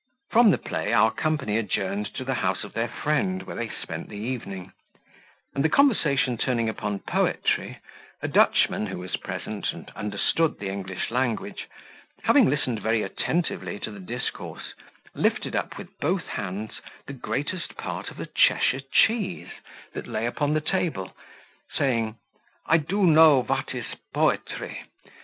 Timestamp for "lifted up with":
15.13-15.95